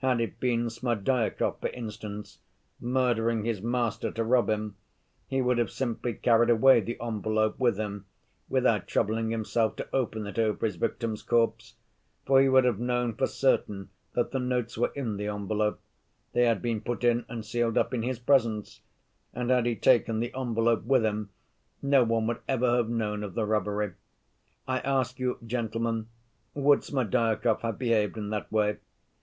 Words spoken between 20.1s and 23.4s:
the envelope with him, no one would ever have known of